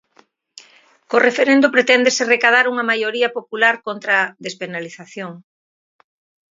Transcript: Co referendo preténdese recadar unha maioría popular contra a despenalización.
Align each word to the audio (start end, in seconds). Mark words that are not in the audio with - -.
Co 1.09 1.17
referendo 1.27 1.67
preténdese 1.75 2.23
recadar 2.33 2.65
unha 2.71 2.87
maioría 2.91 3.29
popular 3.37 3.75
contra 3.87 4.13
a 4.19 4.29
despenalización. 4.45 5.31